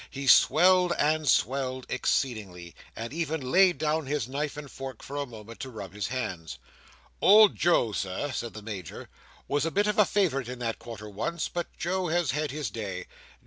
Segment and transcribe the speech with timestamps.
[0.09, 5.27] He swelled and swelled, exceedingly: and even laid down his knife and fork for a
[5.27, 6.57] moment, to rub his hands.
[7.21, 9.09] "Old Joe, Sir," said the Major,
[9.47, 11.47] "was a bit of a favourite in that quarter once.
[11.49, 13.05] But Joe has had his day.